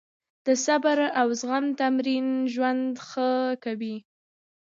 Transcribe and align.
د 0.45 0.47
صبر 0.65 0.97
او 1.21 1.27
زغم 1.41 1.65
تمرین 1.79 2.27
ژوند 2.53 2.85
ښه 3.07 3.29
کوي. 3.63 3.95